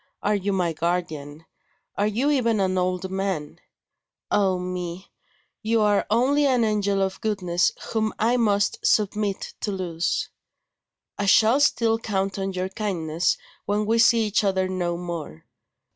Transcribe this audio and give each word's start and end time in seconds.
are 0.23 0.33
you 0.33 0.51
my 0.51 0.73
guardian? 0.73 1.45
are 1.95 2.07
you 2.07 2.31
even 2.31 2.59
an 2.59 2.75
old 2.75 3.11
man? 3.11 3.59
Ah 4.31 4.57
me! 4.57 5.07
you 5.61 5.79
are 5.81 6.07
only 6.09 6.47
an 6.47 6.63
angel 6.63 7.03
of 7.03 7.21
goodness 7.21 7.71
whom 7.91 8.11
I 8.17 8.35
must 8.35 8.83
submit 8.83 9.53
to 9.61 9.71
lose. 9.71 10.29
I 11.19 11.27
shall 11.27 11.59
still 11.59 11.99
count 11.99 12.39
on 12.39 12.51
your 12.53 12.69
kindness 12.69 13.37
when 13.67 13.85
we 13.85 13.99
see 13.99 14.25
each 14.25 14.43
other 14.43 14.67
no 14.67 14.97
more. 14.97 15.45